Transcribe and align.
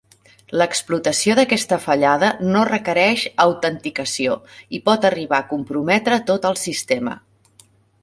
L'explotació 0.59 1.35
d'aquesta 1.39 1.77
fallada, 1.83 2.31
no 2.55 2.65
requereix 2.71 3.27
autenticació, 3.47 4.41
i 4.79 4.83
pot 4.91 5.09
arribar 5.13 5.41
a 5.45 5.49
comprometre 5.55 6.21
a 6.21 6.25
tot 6.33 6.53
el 6.53 6.63
sistema. 6.67 7.19